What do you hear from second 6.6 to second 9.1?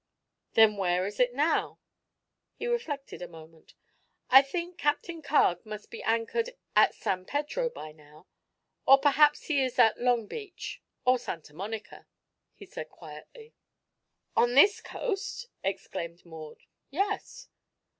at San Pedro, by now. Or